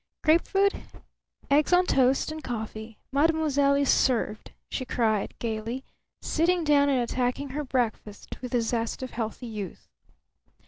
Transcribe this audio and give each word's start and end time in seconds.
"Grapefruit, 0.23 0.73
eggs 1.51 1.71
on 1.71 1.85
toast, 1.85 2.31
and 2.31 2.43
coffee; 2.43 2.97
mademoiselle 3.13 3.75
is 3.75 3.89
served!" 3.91 4.51
she 4.71 4.83
cried, 4.83 5.35
gayly, 5.37 5.83
sitting 6.23 6.63
down 6.63 6.89
and 6.89 6.99
attacking 7.03 7.49
her 7.49 7.63
breakfast 7.63 8.41
with 8.41 8.53
the 8.53 8.61
zest 8.61 9.03
of 9.03 9.11
healthy 9.11 9.45
youth. 9.45 9.87